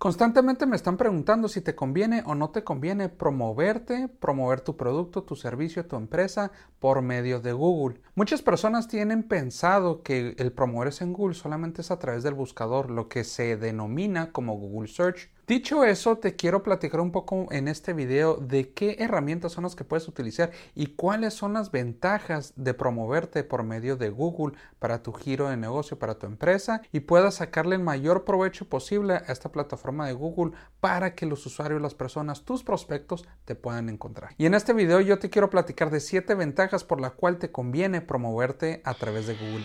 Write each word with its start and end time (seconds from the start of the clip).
Constantemente 0.00 0.64
me 0.64 0.76
están 0.76 0.96
preguntando 0.96 1.46
si 1.46 1.60
te 1.60 1.74
conviene 1.74 2.22
o 2.24 2.34
no 2.34 2.48
te 2.48 2.64
conviene 2.64 3.10
promoverte, 3.10 4.08
promover 4.08 4.62
tu 4.62 4.74
producto, 4.74 5.24
tu 5.24 5.36
servicio, 5.36 5.84
tu 5.84 5.96
empresa 5.96 6.52
por 6.78 7.02
medio 7.02 7.38
de 7.38 7.52
Google. 7.52 8.00
Muchas 8.14 8.40
personas 8.40 8.88
tienen 8.88 9.22
pensado 9.22 10.02
que 10.02 10.34
el 10.38 10.52
promoverse 10.52 11.04
en 11.04 11.12
Google 11.12 11.34
solamente 11.34 11.82
es 11.82 11.90
a 11.90 11.98
través 11.98 12.22
del 12.22 12.32
buscador, 12.32 12.90
lo 12.90 13.10
que 13.10 13.24
se 13.24 13.58
denomina 13.58 14.32
como 14.32 14.56
Google 14.56 14.88
Search. 14.88 15.28
Dicho 15.50 15.82
eso, 15.82 16.16
te 16.16 16.36
quiero 16.36 16.62
platicar 16.62 17.00
un 17.00 17.10
poco 17.10 17.48
en 17.50 17.66
este 17.66 17.92
video 17.92 18.36
de 18.36 18.72
qué 18.72 18.94
herramientas 19.00 19.50
son 19.50 19.64
las 19.64 19.74
que 19.74 19.82
puedes 19.82 20.06
utilizar 20.06 20.52
y 20.76 20.94
cuáles 20.94 21.34
son 21.34 21.54
las 21.54 21.72
ventajas 21.72 22.52
de 22.54 22.72
promoverte 22.72 23.42
por 23.42 23.64
medio 23.64 23.96
de 23.96 24.10
Google 24.10 24.56
para 24.78 25.02
tu 25.02 25.12
giro 25.12 25.48
de 25.48 25.56
negocio, 25.56 25.98
para 25.98 26.20
tu 26.20 26.26
empresa 26.26 26.82
y 26.92 27.00
puedas 27.00 27.34
sacarle 27.34 27.74
el 27.74 27.82
mayor 27.82 28.24
provecho 28.24 28.68
posible 28.68 29.14
a 29.14 29.32
esta 29.32 29.50
plataforma 29.50 30.06
de 30.06 30.12
Google 30.12 30.52
para 30.78 31.16
que 31.16 31.26
los 31.26 31.44
usuarios, 31.44 31.82
las 31.82 31.94
personas, 31.96 32.44
tus 32.44 32.62
prospectos 32.62 33.26
te 33.44 33.56
puedan 33.56 33.88
encontrar. 33.88 34.36
Y 34.38 34.46
en 34.46 34.54
este 34.54 34.72
video 34.72 35.00
yo 35.00 35.18
te 35.18 35.30
quiero 35.30 35.50
platicar 35.50 35.90
de 35.90 35.98
7 35.98 36.32
ventajas 36.36 36.84
por 36.84 37.00
las 37.00 37.14
cuales 37.14 37.40
te 37.40 37.50
conviene 37.50 38.00
promoverte 38.00 38.82
a 38.84 38.94
través 38.94 39.26
de 39.26 39.34
Google. 39.34 39.64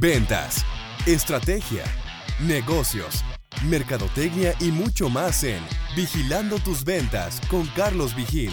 Ventas, 0.00 0.64
estrategia 1.06 1.84
negocios, 2.40 3.24
mercadotecnia 3.68 4.54
y 4.60 4.70
mucho 4.70 5.08
más 5.08 5.42
en 5.44 5.62
Vigilando 5.96 6.58
tus 6.58 6.84
ventas 6.84 7.40
con 7.50 7.66
Carlos 7.74 8.14
Vigil. 8.14 8.52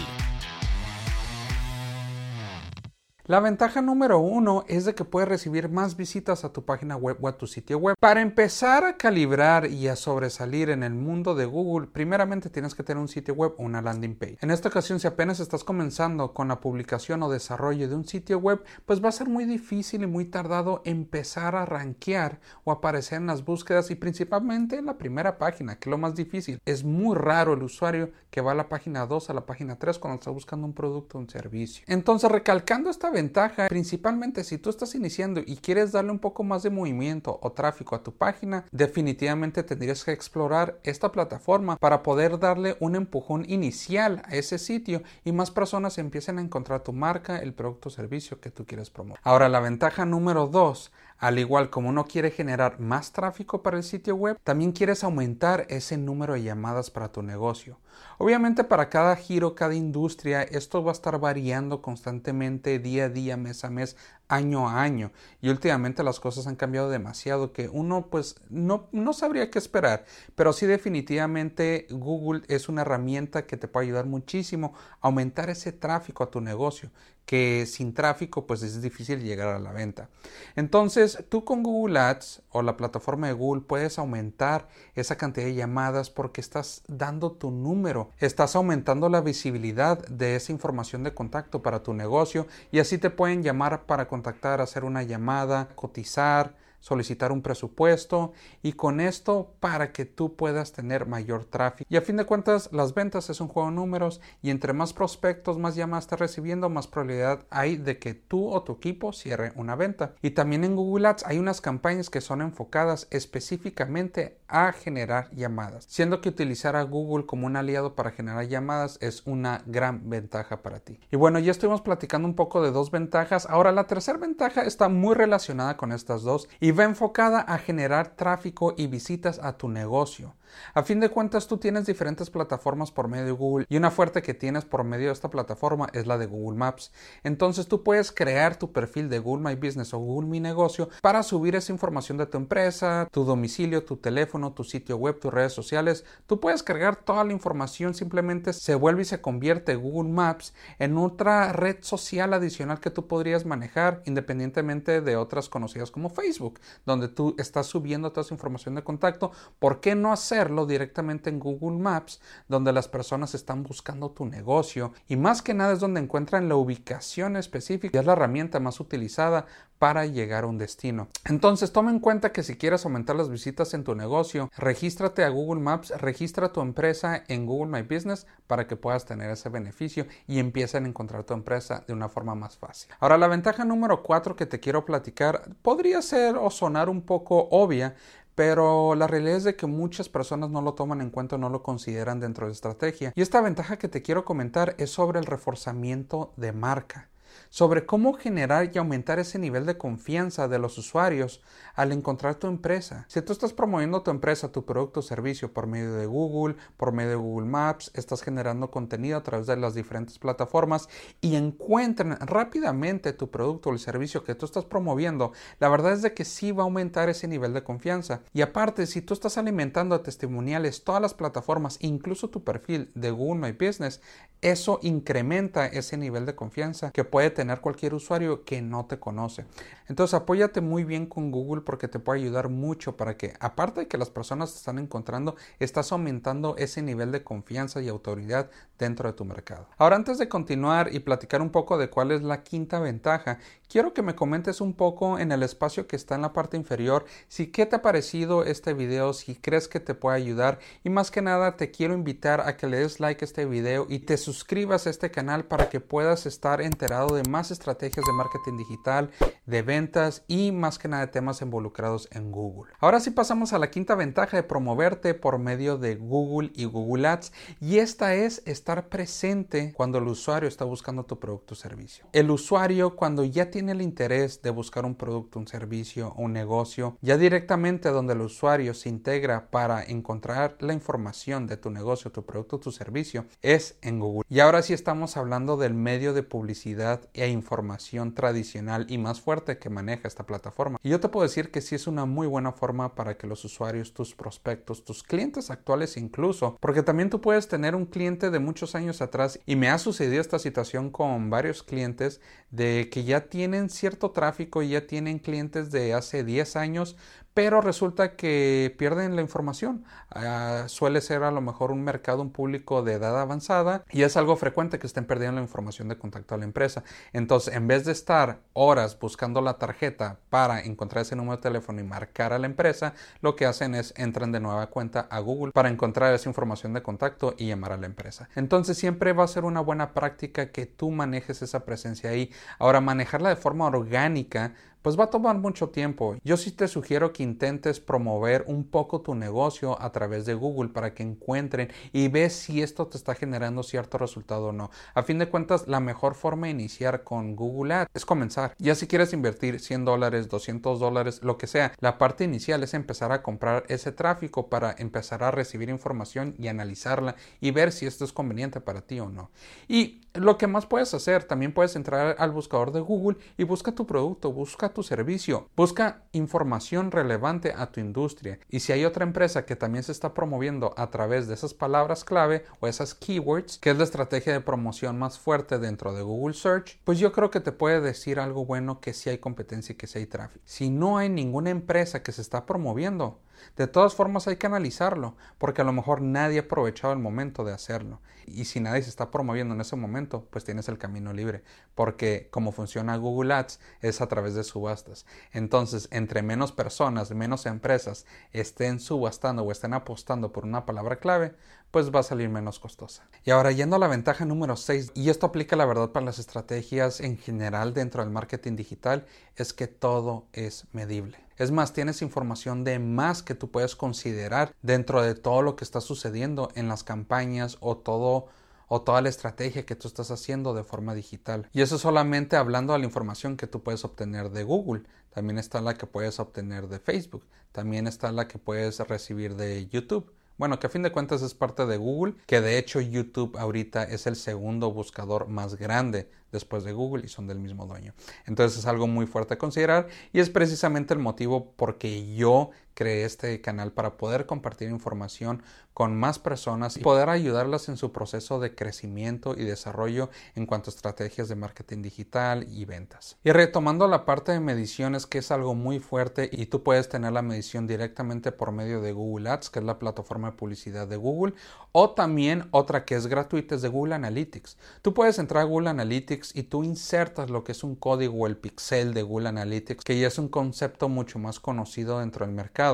La 3.28 3.40
ventaja 3.40 3.82
número 3.82 4.20
uno 4.20 4.64
es 4.68 4.84
de 4.84 4.94
que 4.94 5.04
puedes 5.04 5.28
recibir 5.28 5.68
más 5.68 5.96
visitas 5.96 6.44
a 6.44 6.52
tu 6.52 6.64
página 6.64 6.96
web 6.96 7.16
o 7.20 7.26
a 7.26 7.36
tu 7.36 7.48
sitio 7.48 7.76
web. 7.76 7.96
Para 7.98 8.20
empezar 8.20 8.84
a 8.84 8.96
calibrar 8.96 9.66
y 9.66 9.88
a 9.88 9.96
sobresalir 9.96 10.70
en 10.70 10.84
el 10.84 10.94
mundo 10.94 11.34
de 11.34 11.44
Google, 11.44 11.88
primeramente 11.88 12.50
tienes 12.50 12.76
que 12.76 12.84
tener 12.84 13.00
un 13.00 13.08
sitio 13.08 13.34
web 13.34 13.54
o 13.58 13.64
una 13.64 13.82
landing 13.82 14.14
page. 14.14 14.38
En 14.42 14.52
esta 14.52 14.68
ocasión, 14.68 15.00
si 15.00 15.08
apenas 15.08 15.40
estás 15.40 15.64
comenzando 15.64 16.32
con 16.34 16.46
la 16.46 16.60
publicación 16.60 17.20
o 17.24 17.28
desarrollo 17.28 17.88
de 17.88 17.96
un 17.96 18.06
sitio 18.06 18.38
web, 18.38 18.62
pues 18.84 19.04
va 19.04 19.08
a 19.08 19.12
ser 19.12 19.28
muy 19.28 19.44
difícil 19.44 20.04
y 20.04 20.06
muy 20.06 20.26
tardado 20.26 20.82
empezar 20.84 21.56
a 21.56 21.66
rankear 21.66 22.38
o 22.62 22.70
aparecer 22.70 23.18
en 23.18 23.26
las 23.26 23.44
búsquedas 23.44 23.90
y 23.90 23.96
principalmente 23.96 24.76
en 24.76 24.86
la 24.86 24.98
primera 24.98 25.36
página, 25.36 25.80
que 25.80 25.88
es 25.88 25.90
lo 25.90 25.98
más 25.98 26.14
difícil. 26.14 26.60
Es 26.64 26.84
muy 26.84 27.16
raro 27.16 27.54
el 27.54 27.64
usuario 27.64 28.12
que 28.30 28.40
va 28.40 28.52
a 28.52 28.54
la 28.54 28.68
página 28.68 29.04
2, 29.04 29.30
a 29.30 29.34
la 29.34 29.46
página 29.46 29.80
3 29.80 29.98
cuando 29.98 30.20
está 30.20 30.30
buscando 30.30 30.64
un 30.64 30.74
producto 30.74 31.18
o 31.18 31.20
un 31.22 31.28
servicio. 31.28 31.82
Entonces, 31.88 32.30
recalcando 32.30 32.88
esta 32.88 33.10
ventaja, 33.16 33.68
principalmente 33.68 34.44
si 34.44 34.58
tú 34.58 34.68
estás 34.68 34.94
iniciando 34.94 35.40
y 35.40 35.56
quieres 35.56 35.90
darle 35.90 36.10
un 36.10 36.18
poco 36.18 36.44
más 36.44 36.62
de 36.62 36.68
movimiento 36.68 37.38
o 37.40 37.52
tráfico 37.52 37.94
a 37.94 38.02
tu 38.02 38.12
página, 38.12 38.66
definitivamente 38.72 39.62
tendrías 39.62 40.04
que 40.04 40.12
explorar 40.12 40.78
esta 40.82 41.12
plataforma 41.12 41.76
para 41.78 42.02
poder 42.02 42.38
darle 42.38 42.76
un 42.78 42.94
empujón 42.94 43.46
inicial 43.48 44.20
a 44.26 44.36
ese 44.36 44.58
sitio 44.58 45.02
y 45.24 45.32
más 45.32 45.50
personas 45.50 45.96
empiecen 45.96 46.36
a 46.36 46.42
encontrar 46.42 46.82
tu 46.82 46.92
marca, 46.92 47.38
el 47.38 47.54
producto 47.54 47.88
o 47.88 47.92
servicio 47.92 48.38
que 48.38 48.50
tú 48.50 48.66
quieres 48.66 48.90
promover. 48.90 49.18
Ahora, 49.22 49.48
la 49.48 49.60
ventaja 49.60 50.04
número 50.04 50.46
dos, 50.46 50.92
al 51.16 51.38
igual 51.38 51.70
como 51.70 51.88
uno 51.88 52.04
quiere 52.04 52.30
generar 52.30 52.80
más 52.80 53.12
tráfico 53.12 53.62
para 53.62 53.78
el 53.78 53.82
sitio 53.82 54.14
web, 54.14 54.38
también 54.44 54.72
quieres 54.72 55.04
aumentar 55.04 55.64
ese 55.70 55.96
número 55.96 56.34
de 56.34 56.42
llamadas 56.42 56.90
para 56.90 57.12
tu 57.12 57.22
negocio. 57.22 57.78
Obviamente 58.18 58.64
para 58.64 58.88
cada 58.88 59.14
giro, 59.16 59.54
cada 59.54 59.74
industria, 59.74 60.42
esto 60.42 60.82
va 60.82 60.90
a 60.90 60.92
estar 60.92 61.18
variando 61.18 61.82
constantemente 61.82 62.78
día 62.78 63.04
a 63.04 63.08
día, 63.08 63.36
mes 63.36 63.64
a 63.64 63.70
mes, 63.70 63.96
año 64.28 64.68
a 64.68 64.82
año. 64.82 65.12
Y 65.40 65.48
últimamente 65.48 66.02
las 66.02 66.20
cosas 66.20 66.46
han 66.46 66.56
cambiado 66.56 66.90
demasiado 66.90 67.52
que 67.52 67.68
uno 67.68 68.08
pues 68.10 68.36
no, 68.48 68.88
no 68.92 69.12
sabría 69.12 69.50
qué 69.50 69.58
esperar. 69.58 70.04
Pero 70.34 70.52
sí 70.52 70.66
definitivamente 70.66 71.86
Google 71.90 72.42
es 72.48 72.68
una 72.68 72.82
herramienta 72.82 73.46
que 73.46 73.56
te 73.56 73.68
puede 73.68 73.86
ayudar 73.86 74.06
muchísimo 74.06 74.74
a 75.00 75.06
aumentar 75.06 75.50
ese 75.50 75.72
tráfico 75.72 76.24
a 76.24 76.30
tu 76.30 76.40
negocio 76.40 76.90
que 77.26 77.66
sin 77.66 77.92
tráfico 77.92 78.46
pues 78.46 78.62
es 78.62 78.80
difícil 78.80 79.22
llegar 79.22 79.48
a 79.48 79.58
la 79.58 79.72
venta. 79.72 80.08
Entonces 80.54 81.24
tú 81.28 81.44
con 81.44 81.64
Google 81.64 81.98
Ads 81.98 82.42
o 82.50 82.62
la 82.62 82.76
plataforma 82.76 83.26
de 83.26 83.32
Google 83.32 83.62
puedes 83.62 83.98
aumentar 83.98 84.68
esa 84.94 85.16
cantidad 85.16 85.46
de 85.46 85.54
llamadas 85.54 86.08
porque 86.08 86.40
estás 86.40 86.82
dando 86.86 87.32
tu 87.32 87.50
número, 87.50 88.10
estás 88.18 88.54
aumentando 88.54 89.08
la 89.08 89.20
visibilidad 89.20 90.06
de 90.06 90.36
esa 90.36 90.52
información 90.52 91.02
de 91.02 91.14
contacto 91.14 91.62
para 91.62 91.82
tu 91.82 91.92
negocio 91.92 92.46
y 92.70 92.78
así 92.78 92.96
te 92.96 93.10
pueden 93.10 93.42
llamar 93.42 93.86
para 93.86 94.06
contactar, 94.16 94.60
hacer 94.60 94.84
una 94.84 95.02
llamada, 95.02 95.68
cotizar, 95.74 96.54
solicitar 96.86 97.32
un 97.32 97.42
presupuesto 97.42 98.32
y 98.62 98.74
con 98.74 99.00
esto 99.00 99.56
para 99.58 99.90
que 99.90 100.04
tú 100.04 100.36
puedas 100.36 100.70
tener 100.70 101.06
mayor 101.06 101.44
tráfico. 101.44 101.88
Y 101.92 101.96
a 101.96 102.00
fin 102.00 102.16
de 102.16 102.24
cuentas, 102.24 102.68
las 102.72 102.94
ventas 102.94 103.28
es 103.28 103.40
un 103.40 103.48
juego 103.48 103.70
de 103.70 103.74
números 103.74 104.20
y 104.40 104.50
entre 104.50 104.72
más 104.72 104.92
prospectos, 104.92 105.58
más 105.58 105.74
llamadas 105.74 106.04
estás 106.04 106.20
recibiendo, 106.20 106.68
más 106.68 106.86
probabilidad 106.86 107.44
hay 107.50 107.76
de 107.76 107.98
que 107.98 108.14
tú 108.14 108.50
o 108.50 108.62
tu 108.62 108.74
equipo 108.74 109.12
cierre 109.12 109.50
una 109.56 109.74
venta. 109.74 110.14
Y 110.22 110.30
también 110.30 110.62
en 110.62 110.76
Google 110.76 111.08
Ads 111.08 111.26
hay 111.26 111.40
unas 111.40 111.60
campañas 111.60 112.08
que 112.08 112.20
son 112.20 112.40
enfocadas 112.40 113.08
específicamente 113.10 114.38
a 114.46 114.70
generar 114.70 115.28
llamadas, 115.32 115.86
siendo 115.88 116.20
que 116.20 116.28
utilizar 116.28 116.76
a 116.76 116.82
Google 116.82 117.26
como 117.26 117.48
un 117.48 117.56
aliado 117.56 117.96
para 117.96 118.12
generar 118.12 118.46
llamadas 118.46 118.96
es 119.00 119.26
una 119.26 119.64
gran 119.66 120.08
ventaja 120.08 120.62
para 120.62 120.78
ti. 120.78 121.00
Y 121.10 121.16
bueno, 121.16 121.40
ya 121.40 121.50
estuvimos 121.50 121.80
platicando 121.80 122.28
un 122.28 122.36
poco 122.36 122.62
de 122.62 122.70
dos 122.70 122.92
ventajas. 122.92 123.48
Ahora 123.50 123.72
la 123.72 123.88
tercera 123.88 124.18
ventaja 124.18 124.62
está 124.62 124.88
muy 124.88 125.16
relacionada 125.16 125.76
con 125.76 125.90
estas 125.90 126.22
dos 126.22 126.48
y 126.60 126.75
va 126.78 126.84
enfocada 126.84 127.40
a 127.40 127.58
generar 127.58 128.16
tráfico 128.16 128.74
y 128.76 128.86
visitas 128.86 129.38
a 129.42 129.56
tu 129.56 129.68
negocio. 129.68 130.34
A 130.74 130.82
fin 130.82 131.00
de 131.00 131.08
cuentas, 131.08 131.46
tú 131.46 131.58
tienes 131.58 131.86
diferentes 131.86 132.30
plataformas 132.30 132.90
por 132.90 133.08
medio 133.08 133.26
de 133.26 133.32
Google 133.32 133.66
y 133.68 133.76
una 133.76 133.90
fuerte 133.90 134.22
que 134.22 134.34
tienes 134.34 134.64
por 134.64 134.84
medio 134.84 135.06
de 135.06 135.12
esta 135.12 135.30
plataforma 135.30 135.88
es 135.92 136.06
la 136.06 136.18
de 136.18 136.26
Google 136.26 136.58
Maps. 136.58 136.92
Entonces 137.24 137.66
tú 137.68 137.82
puedes 137.82 138.12
crear 138.12 138.56
tu 138.56 138.72
perfil 138.72 139.08
de 139.08 139.18
Google 139.18 139.50
My 139.50 139.56
Business 139.56 139.94
o 139.94 139.98
Google 139.98 140.28
Mi 140.28 140.40
Negocio 140.40 140.88
para 141.02 141.22
subir 141.22 141.56
esa 141.56 141.72
información 141.72 142.18
de 142.18 142.26
tu 142.26 142.36
empresa, 142.36 143.08
tu 143.10 143.24
domicilio, 143.24 143.84
tu 143.84 143.96
teléfono, 143.96 144.52
tu 144.52 144.64
sitio 144.64 144.96
web, 144.96 145.18
tus 145.18 145.32
redes 145.32 145.52
sociales. 145.52 146.04
Tú 146.26 146.40
puedes 146.40 146.62
cargar 146.62 146.96
toda 146.96 147.24
la 147.24 147.32
información, 147.32 147.94
simplemente 147.94 148.52
se 148.52 148.74
vuelve 148.74 149.02
y 149.02 149.06
se 149.06 149.20
convierte 149.20 149.74
Google 149.74 150.10
Maps 150.10 150.54
en 150.78 150.96
otra 150.98 151.52
red 151.52 151.76
social 151.80 152.32
adicional 152.32 152.80
que 152.80 152.90
tú 152.90 153.06
podrías 153.06 153.44
manejar 153.44 154.02
independientemente 154.04 155.00
de 155.00 155.16
otras 155.16 155.48
conocidas 155.48 155.90
como 155.90 156.10
Facebook, 156.10 156.60
donde 156.84 157.08
tú 157.08 157.34
estás 157.38 157.66
subiendo 157.66 158.10
toda 158.12 158.22
esa 158.22 158.34
información 158.34 158.74
de 158.74 158.84
contacto. 158.84 159.32
¿Por 159.58 159.80
qué 159.80 159.94
no 159.94 160.12
hacer 160.12 160.45
directamente 160.66 161.30
en 161.30 161.40
Google 161.40 161.78
Maps, 161.78 162.20
donde 162.48 162.72
las 162.72 162.88
personas 162.88 163.34
están 163.34 163.62
buscando 163.62 164.10
tu 164.10 164.26
negocio 164.26 164.92
y 165.08 165.16
más 165.16 165.42
que 165.42 165.54
nada 165.54 165.72
es 165.72 165.80
donde 165.80 166.00
encuentran 166.00 166.48
la 166.48 166.56
ubicación 166.56 167.36
específica 167.36 167.96
y 167.96 168.00
es 168.00 168.06
la 168.06 168.12
herramienta 168.12 168.60
más 168.60 168.80
utilizada 168.80 169.46
para 169.78 170.06
llegar 170.06 170.44
a 170.44 170.46
un 170.46 170.58
destino. 170.58 171.08
Entonces, 171.24 171.72
toma 171.72 171.90
en 171.90 172.00
cuenta 172.00 172.32
que 172.32 172.42
si 172.42 172.56
quieres 172.56 172.84
aumentar 172.84 173.16
las 173.16 173.28
visitas 173.28 173.74
en 173.74 173.84
tu 173.84 173.94
negocio, 173.94 174.50
regístrate 174.56 175.24
a 175.24 175.28
Google 175.28 175.60
Maps, 175.60 175.92
registra 175.98 176.52
tu 176.52 176.60
empresa 176.60 177.24
en 177.28 177.46
Google 177.46 177.70
My 177.70 177.82
Business 177.82 178.26
para 178.46 178.66
que 178.66 178.76
puedas 178.76 179.04
tener 179.04 179.30
ese 179.30 179.48
beneficio 179.48 180.06
y 180.26 180.38
empiecen 180.38 180.84
a 180.84 180.88
encontrar 180.88 181.24
tu 181.24 181.34
empresa 181.34 181.84
de 181.86 181.92
una 181.92 182.08
forma 182.08 182.34
más 182.34 182.56
fácil. 182.56 182.90
Ahora, 183.00 183.18
la 183.18 183.28
ventaja 183.28 183.64
número 183.64 184.02
4 184.02 184.36
que 184.36 184.46
te 184.46 184.60
quiero 184.60 184.84
platicar 184.84 185.42
podría 185.62 186.00
ser 186.02 186.36
o 186.36 186.50
sonar 186.50 186.88
un 186.88 187.02
poco 187.02 187.48
obvia, 187.50 187.94
pero 188.36 188.94
la 188.94 189.08
realidad 189.08 189.38
es 189.38 189.44
de 189.44 189.56
que 189.56 189.66
muchas 189.66 190.08
personas 190.08 190.50
no 190.50 190.62
lo 190.62 190.74
toman 190.74 191.00
en 191.00 191.10
cuenta 191.10 191.38
no 191.38 191.48
lo 191.48 191.64
consideran 191.64 192.20
dentro 192.20 192.46
de 192.46 192.52
estrategia. 192.52 193.12
Y 193.16 193.22
esta 193.22 193.40
ventaja 193.40 193.78
que 193.78 193.88
te 193.88 194.02
quiero 194.02 194.24
comentar 194.24 194.76
es 194.78 194.90
sobre 194.90 195.18
el 195.18 195.26
reforzamiento 195.26 196.32
de 196.36 196.52
marca 196.52 197.08
sobre 197.48 197.86
cómo 197.86 198.14
generar 198.14 198.70
y 198.72 198.78
aumentar 198.78 199.18
ese 199.18 199.38
nivel 199.38 199.66
de 199.66 199.78
confianza 199.78 200.48
de 200.48 200.58
los 200.58 200.78
usuarios 200.78 201.42
al 201.74 201.92
encontrar 201.92 202.36
tu 202.36 202.46
empresa. 202.46 203.04
Si 203.08 203.22
tú 203.22 203.32
estás 203.32 203.52
promoviendo 203.52 204.02
tu 204.02 204.10
empresa, 204.10 204.52
tu 204.52 204.64
producto 204.64 205.00
o 205.00 205.02
servicio 205.02 205.52
por 205.52 205.66
medio 205.66 205.94
de 205.94 206.06
Google, 206.06 206.56
por 206.76 206.92
medio 206.92 207.10
de 207.10 207.16
Google 207.16 207.46
Maps, 207.46 207.90
estás 207.94 208.22
generando 208.22 208.70
contenido 208.70 209.18
a 209.18 209.22
través 209.22 209.46
de 209.46 209.56
las 209.56 209.74
diferentes 209.74 210.18
plataformas 210.18 210.88
y 211.20 211.36
encuentran 211.36 212.18
rápidamente 212.20 213.12
tu 213.12 213.30
producto 213.30 213.70
o 213.70 213.72
el 213.72 213.78
servicio 213.78 214.24
que 214.24 214.34
tú 214.34 214.46
estás 214.46 214.64
promoviendo, 214.64 215.32
la 215.58 215.68
verdad 215.68 215.92
es 215.92 216.02
de 216.02 216.14
que 216.14 216.24
sí 216.24 216.52
va 216.52 216.62
a 216.62 216.64
aumentar 216.64 217.08
ese 217.08 217.28
nivel 217.28 217.52
de 217.52 217.62
confianza. 217.62 218.20
Y 218.32 218.42
aparte, 218.42 218.86
si 218.86 219.02
tú 219.02 219.14
estás 219.14 219.38
alimentando 219.38 219.94
a 219.94 220.02
testimoniales 220.02 220.84
todas 220.84 221.02
las 221.02 221.14
plataformas, 221.14 221.78
incluso 221.80 222.30
tu 222.30 222.44
perfil 222.44 222.90
de 222.94 223.10
Google 223.10 223.40
My 223.40 223.52
Business, 223.52 224.00
eso 224.42 224.78
incrementa 224.82 225.66
ese 225.66 225.96
nivel 225.96 226.26
de 226.26 226.34
confianza 226.34 226.90
que 226.90 227.04
puede 227.04 227.25
tener 227.30 227.60
cualquier 227.60 227.94
usuario 227.94 228.44
que 228.44 228.62
no 228.62 228.86
te 228.86 228.98
conoce. 228.98 229.46
Entonces 229.88 230.14
apóyate 230.14 230.60
muy 230.60 230.84
bien 230.84 231.06
con 231.06 231.30
Google 231.30 231.62
porque 231.62 231.88
te 231.88 231.98
puede 231.98 232.20
ayudar 232.20 232.48
mucho 232.48 232.96
para 232.96 233.16
que, 233.16 233.34
aparte 233.40 233.80
de 233.80 233.88
que 233.88 233.98
las 233.98 234.10
personas 234.10 234.52
te 234.52 234.58
están 234.58 234.78
encontrando, 234.78 235.36
estás 235.58 235.92
aumentando 235.92 236.56
ese 236.56 236.82
nivel 236.82 237.12
de 237.12 237.22
confianza 237.22 237.80
y 237.80 237.88
autoridad 237.88 238.50
dentro 238.78 239.08
de 239.08 239.16
tu 239.16 239.24
mercado. 239.24 239.68
Ahora, 239.78 239.96
antes 239.96 240.18
de 240.18 240.28
continuar 240.28 240.92
y 240.92 241.00
platicar 241.00 241.40
un 241.40 241.50
poco 241.50 241.78
de 241.78 241.88
cuál 241.88 242.10
es 242.10 242.22
la 242.22 242.42
quinta 242.42 242.80
ventaja, 242.80 243.38
quiero 243.68 243.92
que 243.92 244.02
me 244.02 244.14
comentes 244.14 244.60
un 244.60 244.74
poco 244.74 245.18
en 245.18 245.32
el 245.32 245.42
espacio 245.42 245.86
que 245.86 245.96
está 245.96 246.14
en 246.14 246.22
la 246.22 246.32
parte 246.32 246.56
inferior 246.56 247.04
si 247.28 247.48
qué 247.48 247.66
te 247.66 247.76
ha 247.76 247.82
parecido 247.82 248.44
este 248.44 248.74
video, 248.74 249.12
si 249.12 249.34
crees 249.34 249.68
que 249.68 249.80
te 249.80 249.94
puede 249.94 250.16
ayudar 250.16 250.58
y 250.84 250.90
más 250.90 251.10
que 251.10 251.22
nada 251.22 251.56
te 251.56 251.70
quiero 251.70 251.94
invitar 251.94 252.40
a 252.40 252.56
que 252.56 252.66
le 252.66 252.78
des 252.78 253.00
like 253.00 253.24
a 253.24 253.26
este 253.26 253.44
video 253.44 253.86
y 253.88 254.00
te 254.00 254.16
suscribas 254.16 254.86
a 254.86 254.90
este 254.90 255.10
canal 255.10 255.44
para 255.44 255.68
que 255.68 255.80
puedas 255.80 256.26
estar 256.26 256.60
enterado 256.60 257.14
de 257.14 257.28
más 257.28 257.50
estrategias 257.50 258.06
de 258.06 258.12
marketing 258.12 258.56
digital, 258.56 259.10
de 259.46 259.62
ventas 259.62 260.24
y 260.28 260.52
más 260.52 260.78
que 260.78 260.88
nada 260.88 261.06
de 261.06 261.12
temas 261.12 261.42
involucrados 261.42 262.08
en 262.12 262.30
Google. 262.30 262.72
Ahora 262.80 263.00
sí 263.00 263.10
pasamos 263.10 263.52
a 263.52 263.58
la 263.58 263.70
quinta 263.70 263.94
ventaja 263.94 264.36
de 264.36 264.42
promoverte 264.42 265.14
por 265.14 265.38
medio 265.38 265.78
de 265.78 265.96
Google 265.96 266.50
y 266.54 266.64
Google 266.64 267.08
Ads 267.08 267.32
y 267.60 267.78
esta 267.78 268.14
es 268.14 268.42
estar 268.46 268.88
presente 268.88 269.72
cuando 269.76 269.98
el 269.98 270.08
usuario 270.08 270.48
está 270.48 270.64
buscando 270.64 271.04
tu 271.04 271.18
producto 271.18 271.54
o 271.54 271.56
servicio. 271.56 272.06
El 272.12 272.30
usuario 272.30 272.96
cuando 272.96 273.24
ya 273.24 273.50
tiene 273.50 273.55
el 273.58 273.82
interés 273.82 274.42
de 274.42 274.50
buscar 274.50 274.84
un 274.84 274.94
producto, 274.94 275.38
un 275.38 275.46
servicio 275.46 275.76
un 276.16 276.32
negocio, 276.32 276.98
ya 277.00 277.16
directamente 277.16 277.88
donde 277.90 278.14
el 278.14 278.20
usuario 278.20 278.74
se 278.74 278.88
integra 278.88 279.50
para 279.50 279.82
encontrar 279.84 280.56
la 280.60 280.72
información 280.72 281.46
de 281.46 281.56
tu 281.56 281.70
negocio, 281.70 282.12
tu 282.12 282.24
producto, 282.24 282.58
tu 282.58 282.72
servicio, 282.72 283.26
es 283.42 283.76
en 283.82 284.00
Google. 284.00 284.24
Y 284.28 284.40
ahora 284.40 284.62
sí 284.62 284.72
estamos 284.72 285.16
hablando 285.16 285.56
del 285.56 285.74
medio 285.74 286.12
de 286.12 286.22
publicidad 286.22 287.08
e 287.14 287.28
información 287.28 288.14
tradicional 288.14 288.86
y 288.88 288.98
más 288.98 289.20
fuerte 289.20 289.58
que 289.58 289.70
maneja 289.70 290.08
esta 290.08 290.26
plataforma. 290.26 290.78
Y 290.82 290.90
yo 290.90 291.00
te 291.00 291.08
puedo 291.08 291.26
decir 291.26 291.50
que 291.50 291.60
sí 291.60 291.74
es 291.74 291.86
una 291.86 292.04
muy 292.04 292.26
buena 292.26 292.52
forma 292.52 292.94
para 292.94 293.16
que 293.16 293.26
los 293.26 293.44
usuarios, 293.44 293.92
tus 293.92 294.14
prospectos, 294.14 294.84
tus 294.84 295.02
clientes 295.02 295.50
actuales 295.50 295.96
incluso, 295.96 296.56
porque 296.60 296.82
también 296.82 297.10
tú 297.10 297.20
puedes 297.20 297.48
tener 297.48 297.74
un 297.74 297.86
cliente 297.86 298.30
de 298.30 298.38
muchos 298.38 298.74
años 298.74 299.00
atrás 299.00 299.38
y 299.46 299.56
me 299.56 299.68
ha 299.68 299.78
sucedido 299.78 300.20
esta 300.20 300.38
situación 300.38 300.90
con 300.90 301.30
varios 301.30 301.62
clientes 301.62 302.20
de 302.50 302.88
que 302.90 303.04
ya 303.04 303.28
tienen 303.28 303.45
cierto 303.68 304.10
tráfico 304.10 304.62
y 304.62 304.70
ya 304.70 304.86
tienen 304.86 305.18
clientes 305.18 305.70
de 305.70 305.94
hace 305.94 306.24
10 306.24 306.56
años, 306.56 306.96
pero 307.36 307.60
resulta 307.60 308.16
que 308.16 308.74
pierden 308.78 309.14
la 309.14 309.20
información. 309.20 309.84
Ah, 310.10 310.64
suele 310.68 311.02
ser 311.02 311.22
a 311.22 311.30
lo 311.30 311.42
mejor 311.42 311.70
un 311.70 311.84
mercado, 311.84 312.22
un 312.22 312.30
público 312.30 312.82
de 312.82 312.94
edad 312.94 313.20
avanzada 313.20 313.84
y 313.92 314.04
es 314.04 314.16
algo 314.16 314.36
frecuente 314.36 314.78
que 314.78 314.86
estén 314.86 315.04
perdiendo 315.04 315.36
la 315.36 315.42
información 315.42 315.86
de 315.88 315.98
contacto 315.98 316.34
a 316.34 316.38
la 316.38 316.44
empresa. 316.44 316.82
Entonces, 317.12 317.54
en 317.54 317.68
vez 317.68 317.84
de 317.84 317.92
estar 317.92 318.38
horas 318.54 318.98
buscando 318.98 319.42
la 319.42 319.58
tarjeta 319.58 320.18
para 320.30 320.62
encontrar 320.62 321.02
ese 321.02 321.14
número 321.14 321.36
de 321.36 321.42
teléfono 321.42 321.78
y 321.78 321.84
marcar 321.84 322.32
a 322.32 322.38
la 322.38 322.46
empresa, 322.46 322.94
lo 323.20 323.36
que 323.36 323.44
hacen 323.44 323.74
es 323.74 323.92
entran 323.98 324.32
de 324.32 324.40
nueva 324.40 324.68
cuenta 324.68 325.00
a 325.00 325.18
Google 325.18 325.52
para 325.52 325.68
encontrar 325.68 326.14
esa 326.14 326.30
información 326.30 326.72
de 326.72 326.82
contacto 326.82 327.34
y 327.36 327.48
llamar 327.48 327.72
a 327.72 327.76
la 327.76 327.84
empresa. 327.84 328.30
Entonces, 328.34 328.78
siempre 328.78 329.12
va 329.12 329.24
a 329.24 329.28
ser 329.28 329.44
una 329.44 329.60
buena 329.60 329.92
práctica 329.92 330.52
que 330.52 330.64
tú 330.64 330.90
manejes 330.90 331.42
esa 331.42 331.66
presencia 331.66 332.08
ahí. 332.08 332.32
Ahora, 332.58 332.80
manejarla 332.80 333.28
de 333.28 333.36
forma 333.36 333.66
orgánica 333.66 334.54
pues 334.86 334.96
va 334.96 335.02
a 335.02 335.10
tomar 335.10 335.36
mucho 335.36 335.70
tiempo. 335.70 336.14
Yo 336.22 336.36
sí 336.36 336.52
te 336.52 336.68
sugiero 336.68 337.12
que 337.12 337.24
intentes 337.24 337.80
promover 337.80 338.44
un 338.46 338.62
poco 338.62 339.00
tu 339.00 339.16
negocio 339.16 339.82
a 339.82 339.90
través 339.90 340.26
de 340.26 340.34
Google 340.34 340.68
para 340.68 340.94
que 340.94 341.02
encuentren 341.02 341.72
y 341.92 342.06
ves 342.06 342.34
si 342.34 342.62
esto 342.62 342.86
te 342.86 342.96
está 342.96 343.16
generando 343.16 343.64
cierto 343.64 343.98
resultado 343.98 344.46
o 344.46 344.52
no. 344.52 344.70
A 344.94 345.02
fin 345.02 345.18
de 345.18 345.28
cuentas, 345.28 345.66
la 345.66 345.80
mejor 345.80 346.14
forma 346.14 346.46
de 346.46 346.52
iniciar 346.52 347.02
con 347.02 347.34
Google 347.34 347.74
Ads 347.74 347.90
es 347.94 348.06
comenzar. 348.06 348.54
Ya 348.60 348.76
si 348.76 348.86
quieres 348.86 349.12
invertir 349.12 349.58
100 349.58 349.84
dólares, 349.84 350.28
200 350.28 350.78
dólares, 350.78 351.20
lo 351.24 351.36
que 351.36 351.48
sea, 351.48 351.72
la 351.80 351.98
parte 351.98 352.22
inicial 352.22 352.62
es 352.62 352.72
empezar 352.72 353.10
a 353.10 353.24
comprar 353.24 353.64
ese 353.66 353.90
tráfico 353.90 354.48
para 354.48 354.72
empezar 354.78 355.24
a 355.24 355.32
recibir 355.32 355.68
información 355.68 356.36
y 356.38 356.46
analizarla 356.46 357.16
y 357.40 357.50
ver 357.50 357.72
si 357.72 357.86
esto 357.86 358.04
es 358.04 358.12
conveniente 358.12 358.60
para 358.60 358.82
ti 358.82 359.00
o 359.00 359.08
no. 359.08 359.32
Y 359.66 360.02
lo 360.14 360.38
que 360.38 360.46
más 360.46 360.66
puedes 360.66 360.94
hacer, 360.94 361.24
también 361.24 361.52
puedes 361.52 361.76
entrar 361.76 362.16
al 362.18 362.30
buscador 362.30 362.72
de 362.72 362.80
Google 362.80 363.18
y 363.36 363.44
busca 363.44 363.72
tu 363.72 363.86
producto, 363.86 364.32
busca 364.32 364.72
tu 364.76 364.82
servicio. 364.82 365.48
Busca 365.56 366.02
información 366.12 366.90
relevante 366.90 367.54
a 367.56 367.72
tu 367.72 367.80
industria. 367.80 368.38
Y 368.50 368.60
si 368.60 368.72
hay 368.72 368.84
otra 368.84 369.04
empresa 369.04 369.46
que 369.46 369.56
también 369.56 369.82
se 369.82 369.92
está 369.92 370.12
promoviendo 370.12 370.74
a 370.76 370.90
través 370.90 371.26
de 371.26 371.32
esas 371.32 371.54
palabras 371.54 372.04
clave 372.04 372.44
o 372.60 372.66
esas 372.66 372.94
keywords, 372.94 373.56
que 373.56 373.70
es 373.70 373.78
la 373.78 373.84
estrategia 373.84 374.34
de 374.34 374.42
promoción 374.42 374.98
más 374.98 375.18
fuerte 375.18 375.58
dentro 375.58 375.94
de 375.94 376.02
Google 376.02 376.34
Search, 376.34 376.78
pues 376.84 376.98
yo 376.98 377.10
creo 377.12 377.30
que 377.30 377.40
te 377.40 377.52
puede 377.52 377.80
decir 377.80 378.20
algo 378.20 378.44
bueno 378.44 378.82
que 378.82 378.92
si 378.92 379.08
hay 379.08 379.16
competencia 379.16 379.72
y 379.72 379.76
que 379.76 379.86
si 379.86 379.98
hay 379.98 380.06
tráfico. 380.06 380.44
Si 380.44 380.68
no 380.68 380.98
hay 380.98 381.08
ninguna 381.08 381.48
empresa 381.48 382.02
que 382.02 382.12
se 382.12 382.20
está 382.20 382.44
promoviendo, 382.44 383.22
de 383.56 383.66
todas 383.66 383.94
formas 383.94 384.26
hay 384.28 384.36
que 384.36 384.46
analizarlo, 384.46 385.16
porque 385.38 385.62
a 385.62 385.64
lo 385.64 385.72
mejor 385.72 386.00
nadie 386.00 386.38
ha 386.38 386.42
aprovechado 386.42 386.92
el 386.92 386.98
momento 386.98 387.44
de 387.44 387.52
hacerlo. 387.52 388.00
Y 388.26 388.46
si 388.46 388.58
nadie 388.58 388.82
se 388.82 388.90
está 388.90 389.10
promoviendo 389.10 389.54
en 389.54 389.60
ese 389.60 389.76
momento, 389.76 390.26
pues 390.30 390.44
tienes 390.44 390.68
el 390.68 390.78
camino 390.78 391.12
libre, 391.12 391.44
porque 391.74 392.28
como 392.30 392.50
funciona 392.50 392.96
Google 392.96 393.32
Ads 393.34 393.60
es 393.82 394.00
a 394.00 394.08
través 394.08 394.34
de 394.34 394.42
subastas. 394.42 395.06
Entonces, 395.32 395.88
entre 395.92 396.22
menos 396.22 396.50
personas, 396.52 397.10
menos 397.12 397.46
empresas 397.46 398.04
estén 398.32 398.80
subastando 398.80 399.42
o 399.42 399.52
estén 399.52 399.74
apostando 399.74 400.32
por 400.32 400.44
una 400.44 400.66
palabra 400.66 400.96
clave, 400.96 401.34
pues 401.70 401.94
va 401.94 402.00
a 402.00 402.04
salir 402.04 402.28
menos 402.28 402.58
costosa. 402.58 403.08
Y 403.24 403.30
ahora 403.30 403.52
yendo 403.52 403.76
a 403.76 403.78
la 403.78 403.88
ventaja 403.88 404.24
número 404.24 404.56
6, 404.56 404.92
y 404.94 405.10
esto 405.10 405.26
aplica 405.26 405.56
la 405.56 405.66
verdad 405.66 405.90
para 405.90 406.06
las 406.06 406.18
estrategias 406.18 407.00
en 407.00 407.18
general 407.18 407.74
dentro 407.74 408.02
del 408.02 408.12
marketing 408.12 408.56
digital, 408.56 409.06
es 409.36 409.52
que 409.52 409.66
todo 409.66 410.26
es 410.32 410.66
medible. 410.72 411.25
Es 411.38 411.50
más, 411.50 411.72
tienes 411.72 412.02
información 412.02 412.64
de 412.64 412.78
más 412.78 413.22
que 413.22 413.34
tú 413.34 413.50
puedes 413.50 413.76
considerar 413.76 414.54
dentro 414.62 415.02
de 415.02 415.14
todo 415.14 415.42
lo 415.42 415.56
que 415.56 415.64
está 415.64 415.80
sucediendo 415.80 416.50
en 416.54 416.68
las 416.68 416.82
campañas 416.82 417.58
o 417.60 417.76
todo 417.76 418.28
o 418.68 418.82
toda 418.82 419.00
la 419.00 419.08
estrategia 419.08 419.64
que 419.64 419.76
tú 419.76 419.86
estás 419.86 420.10
haciendo 420.10 420.54
de 420.54 420.64
forma 420.64 420.94
digital. 420.94 421.48
Y 421.52 421.60
eso 421.60 421.78
solamente 421.78 422.36
hablando 422.36 422.72
de 422.72 422.80
la 422.80 422.84
información 422.84 423.36
que 423.36 423.46
tú 423.46 423.62
puedes 423.62 423.84
obtener 423.84 424.30
de 424.30 424.44
Google. 424.44 424.82
También 425.10 425.38
está 425.38 425.60
la 425.60 425.74
que 425.74 425.86
puedes 425.86 426.18
obtener 426.18 426.68
de 426.68 426.78
Facebook. 426.78 427.24
También 427.52 427.86
está 427.86 428.12
la 428.12 428.28
que 428.28 428.38
puedes 428.38 428.78
recibir 428.80 429.36
de 429.36 429.66
YouTube. 429.68 430.12
Bueno, 430.38 430.58
que 430.58 430.66
a 430.66 430.70
fin 430.70 430.82
de 430.82 430.92
cuentas 430.92 431.22
es 431.22 431.32
parte 431.32 431.64
de 431.64 431.78
Google, 431.78 432.14
que 432.26 432.42
de 432.42 432.58
hecho 432.58 432.80
YouTube 432.82 433.38
ahorita 433.38 433.84
es 433.84 434.06
el 434.06 434.16
segundo 434.16 434.70
buscador 434.70 435.28
más 435.28 435.56
grande 435.56 436.10
después 436.30 436.62
de 436.64 436.72
Google 436.72 437.04
y 437.06 437.08
son 437.08 437.26
del 437.26 437.38
mismo 437.38 437.66
dueño. 437.66 437.94
Entonces 438.26 438.58
es 438.58 438.66
algo 438.66 438.86
muy 438.86 439.06
fuerte 439.06 439.34
a 439.34 439.38
considerar 439.38 439.88
y 440.12 440.20
es 440.20 440.28
precisamente 440.28 440.92
el 440.92 441.00
motivo 441.00 441.52
porque 441.56 442.14
yo 442.14 442.50
creé 442.76 443.04
este 443.04 443.40
canal 443.40 443.72
para 443.72 443.96
poder 443.96 444.26
compartir 444.26 444.68
información 444.68 445.42
con 445.72 445.94
más 445.94 446.18
personas 446.18 446.78
y 446.78 446.80
poder 446.80 447.10
ayudarlas 447.10 447.68
en 447.68 447.76
su 447.76 447.92
proceso 447.92 448.40
de 448.40 448.54
crecimiento 448.54 449.34
y 449.36 449.44
desarrollo 449.44 450.08
en 450.34 450.46
cuanto 450.46 450.70
a 450.70 450.74
estrategias 450.74 451.28
de 451.28 451.34
marketing 451.36 451.82
digital 451.82 452.46
y 452.50 452.64
ventas. 452.64 453.18
Y 453.24 453.32
retomando 453.32 453.86
la 453.86 454.06
parte 454.06 454.32
de 454.32 454.40
mediciones 454.40 455.04
que 455.04 455.18
es 455.18 455.30
algo 455.30 455.54
muy 455.54 455.78
fuerte 455.78 456.30
y 456.32 456.46
tú 456.46 456.62
puedes 456.62 456.88
tener 456.88 457.12
la 457.12 457.20
medición 457.20 457.66
directamente 457.66 458.32
por 458.32 458.52
medio 458.52 458.80
de 458.80 458.92
Google 458.92 459.28
Ads, 459.28 459.50
que 459.50 459.58
es 459.58 459.64
la 459.66 459.78
plataforma 459.78 460.30
de 460.30 460.36
publicidad 460.38 460.86
de 460.88 460.96
Google, 460.96 461.34
o 461.72 461.90
también 461.90 462.48
otra 462.52 462.84
que 462.84 462.94
es 462.94 463.06
gratuita 463.06 463.54
es 463.54 463.62
de 463.62 463.68
Google 463.68 463.96
Analytics. 463.96 464.56
Tú 464.80 464.94
puedes 464.94 465.18
entrar 465.18 465.42
a 465.42 465.46
Google 465.46 465.68
Analytics 465.68 466.34
y 466.34 466.44
tú 466.44 466.64
insertas 466.64 467.28
lo 467.28 467.44
que 467.44 467.52
es 467.52 467.62
un 467.62 467.76
código 467.76 468.16
o 468.16 468.26
el 468.26 468.38
pixel 468.38 468.94
de 468.94 469.02
Google 469.02 469.28
Analytics, 469.28 469.84
que 469.84 469.98
ya 469.98 470.08
es 470.08 470.18
un 470.18 470.28
concepto 470.28 470.88
mucho 470.88 471.18
más 471.18 471.38
conocido 471.38 472.00
dentro 472.00 472.24
del 472.24 472.34
mercado, 472.34 472.65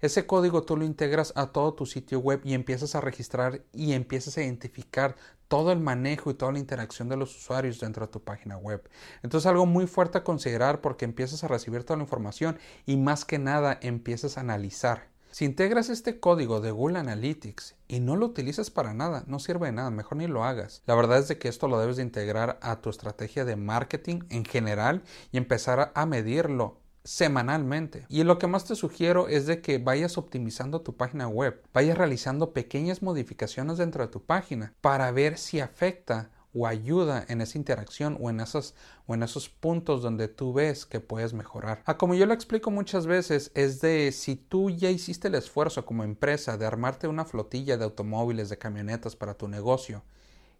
ese 0.00 0.26
código 0.26 0.62
tú 0.64 0.76
lo 0.76 0.84
integras 0.84 1.32
a 1.36 1.52
todo 1.52 1.74
tu 1.74 1.86
sitio 1.86 2.18
web 2.18 2.40
y 2.44 2.54
empiezas 2.54 2.94
a 2.94 3.00
registrar 3.00 3.62
y 3.72 3.92
empiezas 3.92 4.36
a 4.36 4.42
identificar 4.42 5.16
todo 5.48 5.70
el 5.70 5.80
manejo 5.80 6.30
y 6.30 6.34
toda 6.34 6.52
la 6.52 6.58
interacción 6.58 7.08
de 7.08 7.16
los 7.16 7.36
usuarios 7.36 7.78
dentro 7.78 8.06
de 8.06 8.12
tu 8.12 8.20
página 8.20 8.56
web. 8.56 8.88
Entonces 9.22 9.46
algo 9.46 9.66
muy 9.66 9.86
fuerte 9.86 10.18
a 10.18 10.24
considerar 10.24 10.80
porque 10.80 11.04
empiezas 11.04 11.44
a 11.44 11.48
recibir 11.48 11.84
toda 11.84 11.98
la 11.98 12.04
información 12.04 12.58
y 12.86 12.96
más 12.96 13.24
que 13.24 13.38
nada 13.38 13.78
empiezas 13.82 14.38
a 14.38 14.40
analizar. 14.40 15.12
Si 15.32 15.46
integras 15.46 15.88
este 15.88 16.20
código 16.20 16.60
de 16.60 16.72
Google 16.72 16.98
Analytics 16.98 17.74
y 17.88 18.00
no 18.00 18.16
lo 18.16 18.26
utilizas 18.26 18.70
para 18.70 18.92
nada, 18.92 19.24
no 19.26 19.38
sirve 19.38 19.68
de 19.68 19.72
nada, 19.72 19.90
mejor 19.90 20.18
ni 20.18 20.26
lo 20.26 20.44
hagas. 20.44 20.82
La 20.84 20.94
verdad 20.94 21.20
es 21.20 21.28
de 21.28 21.38
que 21.38 21.48
esto 21.48 21.68
lo 21.68 21.80
debes 21.80 21.96
de 21.96 22.02
integrar 22.02 22.58
a 22.60 22.82
tu 22.82 22.90
estrategia 22.90 23.46
de 23.46 23.56
marketing 23.56 24.24
en 24.28 24.44
general 24.44 25.02
y 25.30 25.38
empezar 25.38 25.90
a 25.94 26.04
medirlo 26.04 26.81
semanalmente. 27.04 28.06
Y 28.08 28.22
lo 28.24 28.38
que 28.38 28.46
más 28.46 28.64
te 28.64 28.74
sugiero 28.74 29.28
es 29.28 29.46
de 29.46 29.60
que 29.60 29.78
vayas 29.78 30.18
optimizando 30.18 30.82
tu 30.82 30.96
página 30.96 31.28
web, 31.28 31.62
vayas 31.72 31.98
realizando 31.98 32.52
pequeñas 32.52 33.02
modificaciones 33.02 33.78
dentro 33.78 34.04
de 34.04 34.12
tu 34.12 34.22
página 34.22 34.74
para 34.80 35.10
ver 35.10 35.38
si 35.38 35.60
afecta 35.60 36.30
o 36.54 36.66
ayuda 36.66 37.24
en 37.28 37.40
esa 37.40 37.56
interacción 37.56 38.18
o 38.20 38.28
en, 38.30 38.40
esos, 38.40 38.74
o 39.06 39.14
en 39.14 39.22
esos 39.22 39.48
puntos 39.48 40.02
donde 40.02 40.28
tú 40.28 40.52
ves 40.52 40.84
que 40.84 41.00
puedes 41.00 41.32
mejorar. 41.32 41.82
Ah, 41.86 41.96
como 41.96 42.14
yo 42.14 42.26
lo 42.26 42.34
explico 42.34 42.70
muchas 42.70 43.06
veces, 43.06 43.50
es 43.54 43.80
de 43.80 44.12
si 44.12 44.36
tú 44.36 44.70
ya 44.70 44.90
hiciste 44.90 45.28
el 45.28 45.34
esfuerzo 45.34 45.86
como 45.86 46.04
empresa 46.04 46.58
de 46.58 46.66
armarte 46.66 47.08
una 47.08 47.24
flotilla 47.24 47.76
de 47.76 47.84
automóviles, 47.84 48.50
de 48.50 48.58
camionetas 48.58 49.16
para 49.16 49.34
tu 49.34 49.48
negocio 49.48 50.02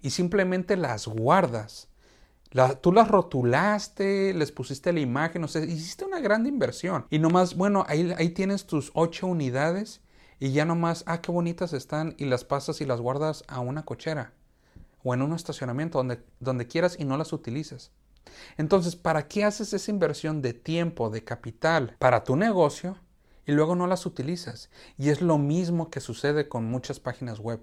y 0.00 0.11
simplemente 0.11 0.76
las 0.76 1.06
guardas, 1.06 1.88
tú 2.80 2.92
las 2.92 3.09
rotulaste, 3.09 4.35
les 4.35 4.52
pusiste 4.52 4.92
la 4.92 5.00
imagen, 5.00 5.44
o 5.44 5.49
sea, 5.49 5.64
hiciste 5.64 6.04
una 6.04 6.21
gran 6.21 6.47
inversión. 6.47 7.06
Y 7.11 7.18
nomás, 7.18 7.56
bueno, 7.56 7.85
ahí, 7.88 8.12
ahí 8.18 8.30
tienes 8.30 8.66
tus 8.66 8.90
ocho 8.94 9.26
unidades 9.26 10.00
y 10.38 10.52
ya 10.52 10.64
nomás, 10.64 11.04
ah, 11.06 11.21
qué 11.21 11.32
bonitas 11.32 11.73
están 11.73 12.14
y 12.18 12.26
las 12.26 12.44
pasas 12.44 12.80
y 12.80 12.85
las 12.85 13.00
guardas 13.00 13.44
a 13.49 13.61
una 13.61 13.85
cochera 13.85 14.32
o 15.04 15.14
en 15.14 15.23
un 15.23 15.32
estacionamiento 15.35 15.99
donde, 15.99 16.21
donde 16.40 16.66
quieras 16.66 16.97
y 16.99 17.04
no 17.04 17.16
las 17.16 17.32
utilices. 17.32 17.90
Entonces, 18.56 18.97
¿para 18.97 19.28
qué 19.28 19.44
haces 19.44 19.73
esa 19.73 19.90
inversión 19.90 20.42
de 20.42 20.52
tiempo, 20.52 21.11
de 21.11 21.25
capital 21.25 21.97
para 21.99 22.25
tu 22.25 22.37
negocio 22.37 22.97
y 23.47 23.52
luego 23.52 23.75
no 23.75 23.87
las 23.87 24.06
utilizas? 24.06 24.71
Y 24.97 25.11
es 25.11 25.21
lo 25.21 25.38
mismo 25.38 25.90
que 25.90 26.00
sucede 26.00 26.49
con 26.49 26.64
muchas 26.64 27.00
páginas 27.00 27.40
web. 27.40 27.61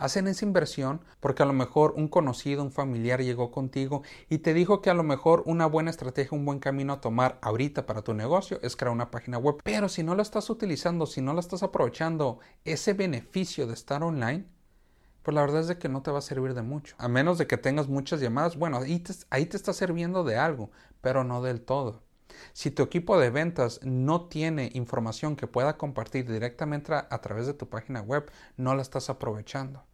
Hacen 0.00 0.26
esa 0.28 0.44
inversión 0.44 1.02
porque 1.20 1.42
a 1.42 1.46
lo 1.46 1.52
mejor 1.52 1.92
un 1.96 2.08
conocido, 2.08 2.62
un 2.62 2.72
familiar 2.72 3.20
llegó 3.20 3.50
contigo 3.50 4.02
y 4.28 4.38
te 4.38 4.54
dijo 4.54 4.80
que 4.80 4.90
a 4.90 4.94
lo 4.94 5.02
mejor 5.02 5.42
una 5.44 5.66
buena 5.66 5.90
estrategia, 5.90 6.36
un 6.36 6.46
buen 6.46 6.58
camino 6.58 6.94
a 6.94 7.00
tomar 7.00 7.38
ahorita 7.42 7.84
para 7.84 8.02
tu 8.02 8.14
negocio 8.14 8.58
es 8.62 8.76
crear 8.76 8.92
una 8.92 9.10
página 9.10 9.36
web. 9.36 9.56
Pero 9.62 9.88
si 9.88 10.02
no 10.02 10.14
la 10.14 10.22
estás 10.22 10.50
utilizando, 10.50 11.06
si 11.06 11.20
no 11.20 11.34
la 11.34 11.40
estás 11.40 11.62
aprovechando, 11.62 12.40
ese 12.64 12.94
beneficio 12.94 13.66
de 13.66 13.74
estar 13.74 14.02
online, 14.02 14.46
pues 15.22 15.34
la 15.34 15.42
verdad 15.42 15.60
es 15.60 15.68
de 15.68 15.78
que 15.78 15.88
no 15.88 16.02
te 16.02 16.10
va 16.10 16.18
a 16.18 16.22
servir 16.22 16.54
de 16.54 16.62
mucho. 16.62 16.94
A 16.98 17.08
menos 17.08 17.38
de 17.38 17.46
que 17.46 17.56
tengas 17.56 17.88
muchas 17.88 18.20
llamadas, 18.20 18.56
bueno, 18.56 18.78
ahí 18.78 19.00
te, 19.00 19.56
está 19.56 19.72
sirviendo 19.72 20.24
de 20.24 20.36
algo, 20.36 20.70
pero 21.00 21.24
no 21.24 21.42
del 21.42 21.60
todo. 21.60 22.02
Si 22.52 22.70
tu 22.70 22.82
equipo 22.82 23.18
de 23.18 23.30
ventas 23.30 23.80
no 23.82 24.28
tiene 24.28 24.70
información 24.72 25.36
que 25.36 25.46
pueda 25.46 25.76
compartir 25.76 26.30
directamente 26.30 26.94
a, 26.94 27.20
través 27.20 27.46
de 27.46 27.54
tu 27.54 27.68
página 27.68 28.00
web, 28.00 28.30
no 28.56 28.74
la 28.74 28.82
estás 28.82 29.10
aprovechando. 29.10 29.84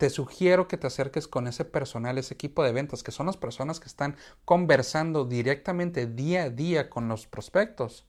Te 0.00 0.08
sugiero 0.08 0.66
que 0.66 0.78
te 0.78 0.86
acerques 0.86 1.28
con 1.28 1.46
ese 1.46 1.66
personal, 1.66 2.16
ese 2.16 2.32
equipo 2.32 2.64
de 2.64 2.72
ventas, 2.72 3.02
que 3.02 3.12
son 3.12 3.26
las 3.26 3.36
personas 3.36 3.80
que 3.80 3.86
están 3.86 4.16
conversando 4.46 5.26
directamente 5.26 6.06
día 6.06 6.44
a 6.44 6.48
día 6.48 6.88
con 6.88 7.06
los 7.06 7.26
prospectos. 7.26 8.06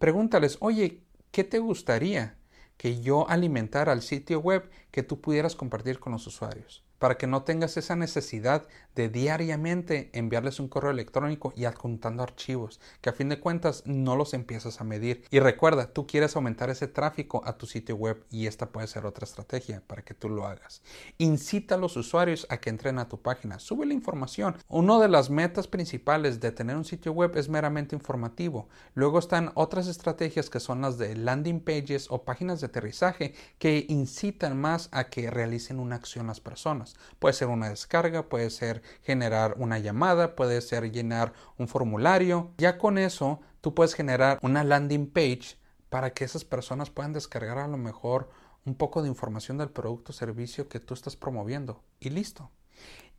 Pregúntales, 0.00 0.56
oye, 0.58 1.04
¿qué 1.30 1.44
te 1.44 1.60
gustaría? 1.60 2.34
que 2.76 3.00
yo 3.00 3.28
alimentara 3.28 3.92
al 3.92 4.02
sitio 4.02 4.40
web 4.40 4.70
que 4.90 5.04
tú 5.04 5.20
pudieras 5.20 5.54
compartir 5.54 6.00
con 6.00 6.12
los 6.12 6.26
usuarios 6.26 6.84
para 6.98 7.16
que 7.16 7.26
no 7.26 7.42
tengas 7.42 7.76
esa 7.76 7.96
necesidad 7.96 8.66
de 8.94 9.08
diariamente 9.08 10.10
enviarles 10.12 10.58
un 10.58 10.68
correo 10.68 10.90
electrónico 10.90 11.52
y 11.56 11.64
adjuntando 11.64 12.22
archivos, 12.22 12.80
que 13.00 13.10
a 13.10 13.12
fin 13.12 13.28
de 13.28 13.38
cuentas 13.38 13.84
no 13.86 14.16
los 14.16 14.34
empiezas 14.34 14.80
a 14.80 14.84
medir. 14.84 15.24
Y 15.30 15.38
recuerda, 15.38 15.92
tú 15.92 16.06
quieres 16.06 16.34
aumentar 16.34 16.70
ese 16.70 16.88
tráfico 16.88 17.42
a 17.44 17.56
tu 17.56 17.66
sitio 17.66 17.96
web 17.96 18.24
y 18.30 18.46
esta 18.46 18.70
puede 18.70 18.88
ser 18.88 19.06
otra 19.06 19.24
estrategia 19.24 19.82
para 19.86 20.02
que 20.02 20.14
tú 20.14 20.28
lo 20.28 20.46
hagas. 20.46 20.82
Incita 21.18 21.76
a 21.76 21.78
los 21.78 21.96
usuarios 21.96 22.46
a 22.50 22.58
que 22.58 22.70
entren 22.70 22.98
a 22.98 23.08
tu 23.08 23.20
página, 23.20 23.58
sube 23.58 23.86
la 23.86 23.94
información. 23.94 24.56
Una 24.68 24.98
de 24.98 25.08
las 25.08 25.30
metas 25.30 25.68
principales 25.68 26.40
de 26.40 26.52
tener 26.52 26.76
un 26.76 26.84
sitio 26.84 27.12
web 27.12 27.36
es 27.36 27.48
meramente 27.48 27.94
informativo. 27.94 28.68
Luego 28.94 29.18
están 29.18 29.52
otras 29.54 29.86
estrategias 29.86 30.50
que 30.50 30.60
son 30.60 30.80
las 30.80 30.98
de 30.98 31.14
landing 31.14 31.60
pages 31.60 32.06
o 32.10 32.24
páginas 32.24 32.60
de 32.60 32.66
aterrizaje 32.66 33.34
que 33.58 33.86
incitan 33.88 34.60
más 34.60 34.88
a 34.92 35.04
que 35.04 35.30
realicen 35.30 35.78
una 35.78 35.96
acción 35.96 36.26
las 36.26 36.40
personas. 36.40 36.87
Puede 37.18 37.34
ser 37.34 37.48
una 37.48 37.70
descarga, 37.70 38.28
puede 38.28 38.50
ser 38.50 38.82
generar 39.02 39.54
una 39.58 39.78
llamada, 39.78 40.36
puede 40.36 40.60
ser 40.60 40.90
llenar 40.90 41.32
un 41.56 41.68
formulario. 41.68 42.52
Ya 42.58 42.78
con 42.78 42.98
eso 42.98 43.40
tú 43.60 43.74
puedes 43.74 43.94
generar 43.94 44.38
una 44.42 44.64
landing 44.64 45.10
page 45.10 45.58
para 45.88 46.12
que 46.12 46.24
esas 46.24 46.44
personas 46.44 46.90
puedan 46.90 47.12
descargar 47.12 47.58
a 47.58 47.68
lo 47.68 47.76
mejor 47.76 48.30
un 48.64 48.74
poco 48.74 49.02
de 49.02 49.08
información 49.08 49.58
del 49.58 49.70
producto 49.70 50.12
o 50.12 50.14
servicio 50.14 50.68
que 50.68 50.80
tú 50.80 50.94
estás 50.94 51.16
promoviendo 51.16 51.82
y 52.00 52.10
listo. 52.10 52.50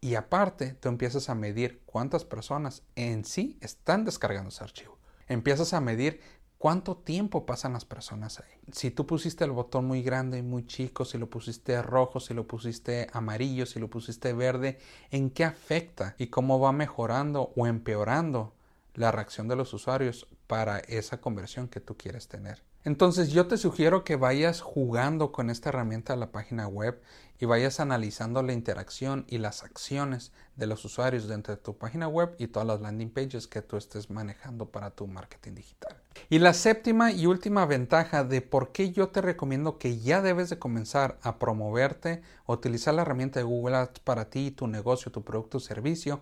Y 0.01 0.15
aparte, 0.15 0.73
tú 0.73 0.87
empiezas 0.87 1.29
a 1.29 1.35
medir 1.35 1.81
cuántas 1.85 2.23
personas 2.23 2.83
en 2.95 3.25
sí 3.25 3.57
están 3.61 4.05
descargando 4.05 4.49
ese 4.49 4.63
archivo. 4.63 4.97
Empiezas 5.27 5.73
a 5.73 5.81
medir 5.81 6.21
¿Cuánto 6.59 6.97
tiempo 6.97 7.45
pasan 7.45 7.71
las 7.71 7.85
personas 7.85 8.41
ahí? 8.41 8.59
Si 8.73 8.91
tú 8.91 9.05
pusiste 9.05 9.45
el 9.45 9.51
botón 9.51 9.85
muy 9.85 10.03
grande, 10.03 10.43
muy 10.43 10.67
chico, 10.67 11.05
si 11.05 11.17
lo 11.17 11.29
pusiste 11.29 11.81
rojo, 11.81 12.19
si 12.19 12.33
lo 12.33 12.47
pusiste 12.47 13.07
amarillo, 13.13 13.65
si 13.65 13.79
lo 13.79 13.89
pusiste 13.89 14.33
verde, 14.33 14.77
¿en 15.09 15.29
qué 15.29 15.45
afecta 15.45 16.15
y 16.17 16.27
cómo 16.27 16.59
va 16.59 16.73
mejorando 16.73 17.53
o 17.55 17.65
empeorando 17.65 18.51
la 18.93 19.09
reacción 19.09 19.47
de 19.47 19.55
los 19.55 19.73
usuarios 19.73 20.27
para 20.47 20.79
esa 20.79 21.21
conversión 21.21 21.69
que 21.69 21.79
tú 21.79 21.95
quieres 21.95 22.27
tener? 22.27 22.61
Entonces 22.83 23.31
yo 23.31 23.47
te 23.47 23.57
sugiero 23.57 24.03
que 24.03 24.17
vayas 24.17 24.59
jugando 24.59 25.31
con 25.31 25.49
esta 25.49 25.69
herramienta 25.69 26.11
de 26.11 26.19
la 26.19 26.33
página 26.33 26.67
web 26.67 27.01
y 27.39 27.45
vayas 27.45 27.79
analizando 27.79 28.43
la 28.43 28.51
interacción 28.51 29.25
y 29.29 29.37
las 29.37 29.63
acciones 29.63 30.33
de 30.57 30.67
los 30.67 30.83
usuarios 30.83 31.29
dentro 31.29 31.55
de 31.55 31.61
tu 31.61 31.77
página 31.77 32.09
web 32.09 32.35
y 32.37 32.47
todas 32.47 32.67
las 32.67 32.81
landing 32.81 33.11
pages 33.11 33.47
que 33.47 33.61
tú 33.61 33.77
estés 33.77 34.09
manejando 34.09 34.65
para 34.65 34.91
tu 34.91 35.07
marketing 35.07 35.55
digital. 35.55 35.95
Y 36.31 36.37
la 36.37 36.53
séptima 36.53 37.11
y 37.11 37.25
última 37.25 37.65
ventaja 37.65 38.23
de 38.23 38.41
por 38.41 38.71
qué 38.71 38.91
yo 38.91 39.09
te 39.09 39.19
recomiendo 39.19 39.79
que 39.79 39.97
ya 39.97 40.21
debes 40.21 40.51
de 40.51 40.59
comenzar 40.59 41.17
a 41.23 41.39
promoverte, 41.39 42.21
utilizar 42.45 42.93
la 42.93 43.01
herramienta 43.01 43.39
de 43.39 43.45
Google 43.45 43.77
Ads 43.77 44.01
para 44.01 44.29
ti, 44.29 44.51
tu 44.51 44.67
negocio, 44.67 45.11
tu 45.11 45.23
producto 45.23 45.57
o 45.57 45.59
servicio, 45.59 46.21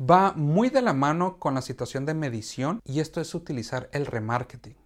va 0.00 0.34
muy 0.36 0.70
de 0.70 0.82
la 0.82 0.92
mano 0.92 1.38
con 1.40 1.54
la 1.54 1.62
situación 1.62 2.06
de 2.06 2.14
medición 2.14 2.80
y 2.84 3.00
esto 3.00 3.20
es 3.20 3.34
utilizar 3.34 3.90
el 3.92 4.06
remarketing. 4.06 4.79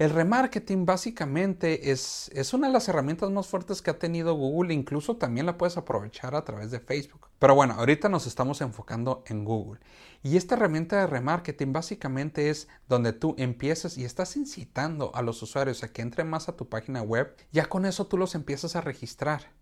El 0.00 0.08
remarketing 0.08 0.86
básicamente 0.86 1.90
es, 1.90 2.30
es, 2.32 2.54
una 2.54 2.68
de 2.68 2.72
las 2.72 2.88
herramientas 2.88 3.30
más 3.30 3.48
fuertes 3.48 3.82
que 3.82 3.90
ha 3.90 3.98
tenido 3.98 4.32
Google, 4.32 4.72
incluso 4.72 5.18
también 5.18 5.44
la 5.44 5.58
puedes 5.58 5.76
aprovechar 5.76 6.34
a 6.34 6.42
través 6.42 6.70
de 6.70 6.80
Facebook. 6.80 7.28
Pero 7.38 7.54
bueno, 7.54 7.74
ahorita 7.74 8.08
nos 8.08 8.26
estamos 8.26 8.62
enfocando 8.62 9.22
en 9.26 9.44
Google. 9.44 9.78
Y 10.22 10.38
esta 10.38 10.54
herramienta 10.54 10.96
de 10.96 11.06
remarketing 11.06 11.74
básicamente 11.74 12.48
es 12.48 12.66
donde 12.88 13.12
tú 13.12 13.34
empiezas 13.36 13.98
y 13.98 14.06
estás 14.06 14.38
incitando 14.38 15.14
a 15.14 15.20
los 15.20 15.42
usuarios 15.42 15.82
a 15.82 15.92
que 15.92 16.00
entren 16.00 16.30
más 16.30 16.48
a 16.48 16.56
tu 16.56 16.66
página 16.66 17.02
web, 17.02 17.36
ya 17.52 17.66
con 17.66 17.84
eso 17.84 18.06
tú 18.06 18.16
los 18.16 18.34
empiezas 18.34 18.76
a 18.76 18.80
registrar. 18.80 19.52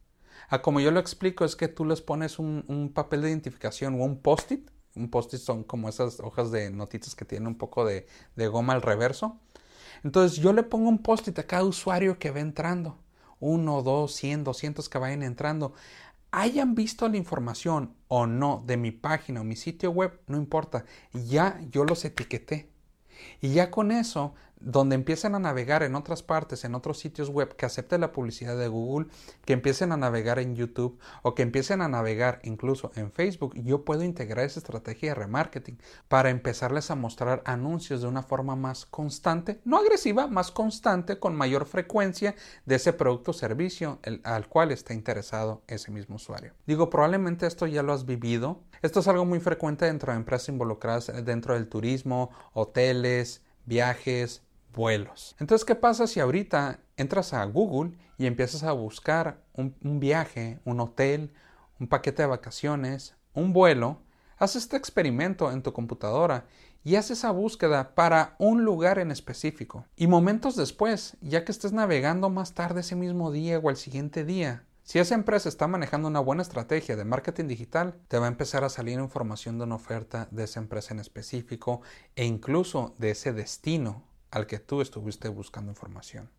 A 0.49 0.63
como 0.63 0.79
yo 0.79 0.93
lo 0.93 1.01
explico 1.01 1.45
es 1.45 1.57
que 1.57 1.67
tú 1.67 1.85
les 1.85 2.01
pones 2.01 2.39
un, 2.39 2.93
papel 2.95 3.23
de 3.23 3.31
identificación 3.31 4.01
o 4.01 4.05
un 4.05 4.23
post-it. 4.23 4.71
Un 4.95 5.11
post-it 5.11 5.41
son 5.41 5.65
como 5.65 5.89
esas 5.89 6.21
hojas 6.21 6.53
de 6.53 6.71
notitas 6.71 7.17
que 7.17 7.25
tienen 7.25 7.49
un 7.49 7.59
poco 7.59 7.85
de 7.85 8.07
goma 8.37 8.75
al 8.75 8.83
reverso 8.83 9.41
entonces 10.05 10.39
yo 10.39 10.53
le 10.53 10.63
pongo 10.63 10.89
un 10.89 10.99
post-it 10.99 11.39
a 11.39 11.47
cada 11.47 11.65
usuario 11.65 12.19
que 12.19 12.31
va 12.31 12.41
entrando. 12.41 12.99
Uno, 13.41 13.83
dos, 13.83 14.15
cien, 14.15 14.45
doscientos 14.45 14.89
que 14.89 14.99
vayan 14.99 15.23
entrando. 15.23 15.73
Hayan 16.31 16.75
visto 16.75 17.09
la 17.09 17.17
información 17.17 17.95
o 18.09 18.27
no 18.27 18.63
de 18.67 18.77
mi 18.77 18.91
página 18.91 19.41
o 19.41 19.45
mi 19.45 19.57
sitio 19.57 19.91
web, 19.91 20.21
no 20.27 20.37
importa. 20.37 20.85
Ya 21.13 21.61
yo 21.71 21.85
los 21.85 22.05
etiqueté. 22.05 22.71
Y 23.41 23.53
ya 23.53 23.71
con 23.71 23.91
eso 23.91 24.35
donde 24.61 24.95
empiecen 24.95 25.35
a 25.35 25.39
navegar 25.39 25.83
en 25.83 25.95
otras 25.95 26.23
partes, 26.23 26.65
en 26.65 26.75
otros 26.75 26.99
sitios 26.99 27.29
web, 27.29 27.55
que 27.57 27.67
acepten 27.67 28.01
la 28.01 28.13
publicidad 28.13 28.57
de 28.57 28.69
Google, 28.69 29.09
que 29.45 29.53
empiecen 29.53 29.93
a 29.93 29.97
navegar 29.97 30.39
en 30.39 30.57
YouTube 30.57 30.99
o 31.23 31.35
que 31.35 31.43
empiecen 31.43 31.81
a 31.81 31.89
navegar 31.89 32.41
incluso 32.43 32.91
en 32.97 33.13
Facebook, 33.13 33.55
yo 33.57 33.85
puedo 33.85 34.03
integrar 34.03 34.45
esa 34.45 34.61
estrategia 34.61 35.11
de 35.11 35.15
remarketing 35.15 35.79
para 36.09 36.31
empezarles 36.31 36.91
a 36.91 36.95
mostrar 36.95 37.43
anuncios 37.45 38.03
de 38.03 38.09
una 38.09 38.23
forma 38.23 38.57
más 38.57 38.87
constante, 38.87 39.61
no 39.65 39.79
agresiva, 39.79 40.27
más 40.27 40.51
constante, 40.51 41.19
con 41.19 41.37
mayor 41.37 41.67
frecuencia 41.67 42.35
de 42.67 42.77
ese 42.77 42.93
producto 42.93 43.31
o 43.31 43.35
servicio 43.35 43.99
al 44.25 44.49
cual 44.49 44.73
está 44.73 44.95
interesado 44.95 45.63
ese 45.67 45.91
mismo 45.91 46.17
usuario. 46.17 46.55
Digo, 46.67 46.91
probablemente 46.91 47.47
esto 47.47 47.67
ya 47.67 47.83
lo 47.83 47.93
has 47.93 48.05
vivido. 48.05 48.63
Esto 48.83 49.01
es 49.01 49.09
algo 49.09 49.25
muy 49.25 49.41
frecuente 49.41 49.87
dentro 49.87 50.13
de 50.13 50.19
empresas 50.19 50.49
involucradas 50.49 51.13
dentro 51.25 51.55
del 51.55 51.69
turismo, 51.69 52.31
hoteles, 52.53 53.43
viajes, 53.65 54.43
vuelos. 54.79 55.35
Entonces, 55.41 55.65
¿qué 55.67 55.75
pasa 55.75 56.07
si 56.07 56.21
ahorita 56.21 56.79
entras 56.97 57.35
a 57.35 57.45
Google 57.45 57.99
y 58.17 58.27
empiezas 58.27 58.63
a 58.63 58.71
buscar 58.71 59.43
un, 59.53 59.75
viaje, 59.99 60.61
un 60.65 60.79
hotel, 60.79 61.35
un 61.81 61.89
paquete 61.89 62.23
de 62.23 62.29
vacaciones, 62.29 63.17
un 63.35 63.53
vuelo? 63.53 64.01
Haz 64.39 64.55
este 64.55 64.77
experimento 64.77 65.51
en 65.51 65.63
tu 65.63 65.73
computadora 65.73 66.47
y 66.85 66.95
haz 66.95 67.11
esa 67.11 67.33
búsqueda 67.33 67.97
para 67.97 68.37
un 68.39 68.65
lugar 68.65 69.01
en 69.01 69.11
específico. 69.11 69.85
Y 69.97 70.07
momentos 70.07 70.55
después, 70.55 71.17
ya 71.21 71.45
que 71.45 71.51
estés 71.51 71.73
navegando 71.73 72.31
más 72.31 72.55
tarde 72.55 72.81
ese 72.83 72.95
mismo 72.95 73.33
día 73.33 73.59
o 73.59 73.71
el 73.71 73.77
siguiente 73.77 74.25
día, 74.25 74.65
si 74.85 75.01
esa 75.01 75.17
empresa 75.17 75.49
está 75.49 75.67
manejando 75.67 76.07
una 76.07 76.21
buena 76.21 76.43
estrategia 76.43 76.95
de 76.95 77.05
marketing 77.05 77.49
digital, 77.49 77.97
te 78.07 78.19
va 78.19 78.27
a 78.27 78.29
empezar 78.29 78.63
a 78.63 78.69
salir 78.69 79.01
información 79.01 79.59
de 79.59 79.65
una 79.65 79.75
oferta 79.75 80.29
de 80.31 80.45
esa 80.45 80.61
empresa 80.61 80.95
en 80.95 81.01
específico 81.01 81.83
e 82.15 82.25
incluso 82.25 82.95
de 82.99 83.11
ese 83.11 83.33
destino 83.33 84.09
al 84.31 84.47
que 84.47 84.59
tú 84.59 84.81
estuviste 84.81 85.29
buscando 85.29 85.71
información. 85.71 86.31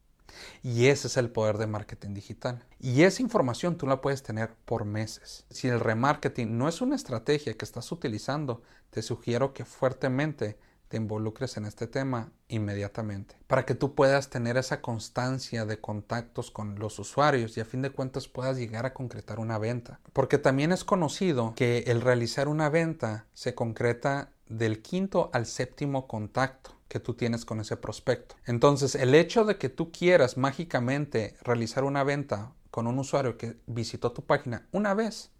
Y 0.61 0.87
ese 0.87 1.07
es 1.07 1.17
el 1.17 1.29
poder 1.29 1.57
de 1.57 1.67
marketing 1.67 2.13
digital. 2.13 2.63
Y 2.79 3.03
esa 3.03 3.21
información 3.21 3.77
tú 3.77 3.87
la 3.87 4.01
puedes 4.01 4.23
tener 4.23 4.53
por 4.65 4.85
meses. 4.85 5.45
Si 5.49 5.67
el 5.67 5.79
remarketing 5.79 6.57
no 6.57 6.67
es 6.67 6.81
una 6.81 6.95
estrategia 6.95 7.55
que 7.55 7.65
estás 7.65 7.91
utilizando, 7.91 8.61
te 8.89 9.01
sugiero 9.01 9.53
que 9.53 9.65
fuertemente 9.65 10.57
te 10.87 10.97
involucres 10.97 11.55
en 11.55 11.65
este 11.65 11.85
tema 11.85 12.31
inmediatamente 12.47 13.35
para 13.45 13.63
que 13.63 13.75
tú 13.75 13.93
puedas 13.93 14.31
tener 14.31 14.57
esa 14.57 14.81
constancia 14.81 15.63
de 15.65 15.79
contactos 15.79 16.49
con 16.49 16.79
los 16.79 16.97
usuarios 16.97 17.55
y 17.55 17.61
a 17.61 17.65
fin 17.65 17.83
de 17.83 17.91
cuentas 17.91 18.27
puedas 18.27 18.57
llegar 18.57 18.87
a 18.87 18.93
concretar 18.95 19.39
una 19.39 19.59
venta. 19.59 19.99
Porque 20.13 20.39
también 20.39 20.71
es 20.71 20.83
conocido 20.83 21.53
que 21.55 21.83
el 21.87 22.01
realizar 22.01 22.47
una 22.47 22.69
venta 22.69 23.27
se 23.33 23.53
concreta 23.53 24.31
del 24.47 24.81
quinto 24.81 25.29
al 25.31 25.45
séptimo 25.45 26.07
contacto 26.07 26.78
que 26.89 26.99
tú 26.99 27.13
tienes 27.13 27.45
con 27.45 27.61
ese 27.61 27.77
prospecto. 27.77 28.35
Entonces, 28.45 28.95
el 28.95 29.15
hecho 29.15 29.45
de 29.45 29.57
que 29.57 29.69
tú 29.69 29.91
quieras 29.91 30.35
mágicamente 30.35 31.35
realizar 31.41 31.85
una 31.85 32.03
venta 32.03 32.51
con 32.71 32.87
un 32.87 32.99
usuario 32.99 33.37
que 33.37 33.57
visitó 33.67 34.11
tu 34.11 34.25
página 34.25 34.67
una 34.71 34.93
vez, 34.93 35.31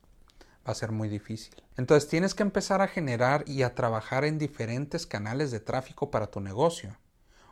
va 0.66 0.72
a 0.72 0.76
ser 0.76 0.92
muy 0.92 1.10
difícil. 1.10 1.62
Entonces 1.76 2.10
tienes 2.10 2.34
que 2.36 2.44
empezar 2.44 2.82
a 2.82 2.88
generar 2.88 3.44
y 3.48 3.64
a 3.64 3.76
trabajar 3.76 4.26
en 4.26 4.38
diferentes 4.38 5.06
canales 5.06 5.52
de 5.52 5.60
tráfico 5.60 6.12
para 6.12 6.28
tu 6.28 6.40
negocio. 6.40 6.98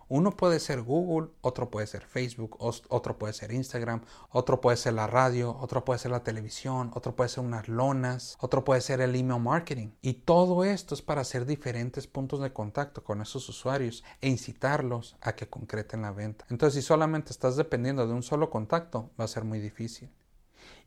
Uno 0.09 0.31
puede 0.31 0.61
ser 0.61 0.83
Google, 0.83 1.31
otro 1.41 1.69
puede 1.69 1.85
ser 1.85 2.05
Facebook, 2.05 2.55
otro 2.59 3.17
puede 3.17 3.33
ser 3.33 3.51
Instagram, 3.51 4.03
otro 4.29 4.61
puede 4.61 4.77
ser 4.77 4.93
la 4.93 5.05
radio, 5.05 5.57
otro 5.59 5.83
puede 5.83 5.99
ser 5.99 6.11
la 6.11 6.23
televisión, 6.23 6.91
otro 6.93 7.13
puede 7.13 7.29
ser 7.29 7.43
unas 7.43 7.67
lonas, 7.67 8.37
otro 8.39 8.63
puede 8.63 8.79
ser 8.79 9.01
el 9.01 9.15
email 9.15 9.41
marketing. 9.41 9.89
Y 10.01 10.13
todo 10.13 10.63
esto 10.63 10.95
es 10.95 11.01
para 11.01 11.21
hacer 11.21 11.45
diferentes 11.45 12.07
puntos 12.07 12.39
de 12.39 12.53
contacto 12.53 13.03
con 13.03 13.21
esos 13.21 13.49
usuarios 13.49 14.05
e 14.21 14.29
incitarlos 14.29 15.17
a 15.19 15.35
que 15.35 15.49
concreten 15.49 16.03
la 16.03 16.11
venta. 16.11 16.45
Entonces, 16.49 16.81
si 16.81 16.87
solamente 16.87 17.31
estás 17.31 17.57
dependiendo 17.57 18.07
de 18.07 18.13
un 18.13 18.23
solo 18.23 18.49
contacto, 18.49 19.09
va 19.19 19.25
a 19.25 19.27
ser 19.27 19.43
muy 19.43 19.59
difícil. 19.59 20.09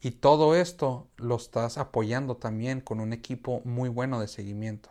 Y 0.00 0.12
todo 0.12 0.55
esto 0.55 1.09
lo 1.19 1.37
estás 1.37 1.77
apoyando 1.77 2.39
también 2.39 2.81
con 2.81 3.00
un 3.00 3.12
equipo 3.12 3.61
muy 3.65 3.91
bueno 3.91 4.19
de 4.19 4.29
seguimiento 4.29 4.91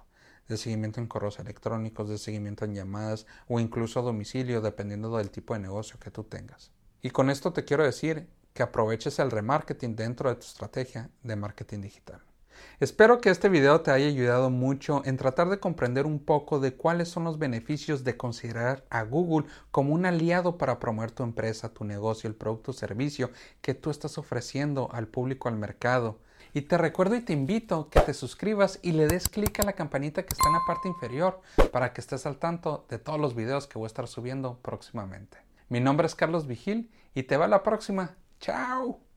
de 0.49 0.57
seguimiento 0.57 0.99
en 0.99 1.07
correos 1.07 1.39
electrónicos, 1.39 2.09
de 2.09 2.17
seguimiento 2.17 2.65
en 2.65 2.75
llamadas 2.75 3.25
o 3.47 3.61
incluso 3.61 3.99
a 3.99 4.03
domicilio, 4.03 4.59
dependiendo 4.59 5.15
del 5.15 5.29
tipo 5.29 5.53
de 5.53 5.61
negocio 5.61 5.97
que 5.99 6.11
tú 6.11 6.25
tengas. 6.25 6.71
Y 7.01 7.11
con 7.11 7.29
esto 7.29 7.53
te 7.53 7.63
quiero 7.63 7.85
decir 7.85 8.27
que 8.53 8.63
aproveches 8.63 9.19
el 9.19 9.31
remarketing 9.31 9.95
dentro 9.95 10.29
de 10.29 10.35
tu 10.35 10.41
estrategia 10.41 11.09
de 11.23 11.35
marketing 11.37 11.79
digital. 11.79 12.19
Espero 12.81 13.21
que 13.21 13.29
este 13.29 13.47
video 13.47 13.79
te 13.81 13.91
haya 13.91 14.07
ayudado 14.07 14.49
mucho 14.49 15.01
en 15.05 15.15
tratar 15.15 15.47
de 15.49 15.59
comprender 15.59 16.05
un 16.05 16.19
poco 16.19 16.59
de 16.59 16.75
cuáles 16.75 17.07
son 17.07 17.23
los 17.23 17.39
beneficios 17.39 18.03
de 18.03 18.17
considerar 18.17 18.83
a 18.89 19.03
Google 19.03 19.47
como 19.71 19.93
un 19.93 20.05
aliado 20.05 20.57
para 20.57 20.79
promover 20.79 21.11
tu 21.11 21.23
empresa, 21.23 21.73
tu 21.73 21.85
negocio, 21.85 22.27
el 22.27 22.35
producto 22.35 22.71
o 22.71 22.73
servicio 22.73 23.31
que 23.61 23.75
tú 23.75 23.91
estás 23.91 24.17
ofreciendo 24.17 24.89
al 24.91 25.07
público, 25.07 25.47
al 25.47 25.55
mercado 25.55 26.19
y 26.53 26.61
te 26.61 26.77
recuerdo 26.77 27.15
y 27.15 27.21
te 27.21 27.33
invito 27.33 27.89
que 27.89 27.99
te 27.99 28.13
suscribas 28.13 28.79
y 28.81 28.91
le 28.91 29.07
des 29.07 29.29
clic 29.29 29.59
a 29.59 29.63
la 29.63 29.73
campanita 29.73 30.23
que 30.23 30.33
está 30.33 30.47
en 30.47 30.53
la 30.53 30.65
parte 30.65 30.87
inferior 30.87 31.41
para 31.71 31.93
que 31.93 32.01
estés 32.01 32.25
al 32.25 32.37
tanto 32.37 32.85
de 32.89 32.99
todos 32.99 33.19
los 33.19 33.35
videos 33.35 33.67
que 33.67 33.77
voy 33.77 33.85
a 33.85 33.87
estar 33.87 34.07
subiendo 34.07 34.59
próximamente. 34.61 35.37
Mi 35.69 35.79
nombre 35.79 36.07
es 36.07 36.15
Carlos 36.15 36.47
Vigil 36.47 36.91
y 37.13 37.23
te 37.23 37.37
va 37.37 37.45
a 37.45 37.49
la 37.49 37.63
próxima. 37.63 38.15
¡Chao! 38.39 39.08